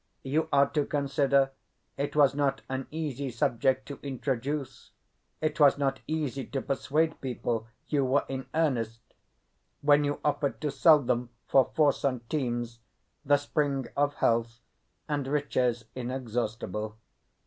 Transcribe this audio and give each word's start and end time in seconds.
You 0.23 0.49
are 0.51 0.67
to 0.71 0.83
consider 0.83 1.51
it 1.95 2.15
was 2.15 2.33
not 2.33 2.63
an 2.67 2.87
easy 2.89 3.29
subject 3.29 3.87
to 3.89 3.99
introduce; 4.01 4.93
it 5.41 5.59
was 5.59 5.77
not 5.77 5.99
easy 6.07 6.43
to 6.43 6.61
persuade 6.63 7.21
people 7.21 7.67
you 7.87 8.03
were 8.03 8.25
in 8.27 8.47
earnest, 8.55 8.99
when 9.81 10.03
you 10.03 10.19
offered 10.25 10.59
to 10.61 10.71
sell 10.71 11.03
them 11.03 11.29
for 11.45 11.69
four 11.75 11.93
centimes 11.93 12.79
the 13.23 13.37
spring 13.37 13.89
of 13.95 14.15
health 14.15 14.61
and 15.07 15.27
riches 15.27 15.85
inexhaustible. 15.93 16.97